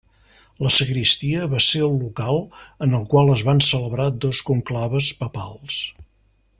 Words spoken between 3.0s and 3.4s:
el qual